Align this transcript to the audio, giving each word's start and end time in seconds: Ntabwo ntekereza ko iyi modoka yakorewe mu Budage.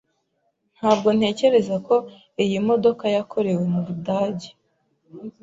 Ntabwo 0.77 1.07
ntekereza 1.17 1.75
ko 1.87 1.95
iyi 2.43 2.57
modoka 2.67 3.03
yakorewe 3.15 3.63
mu 3.73 3.79
Budage. 3.87 4.49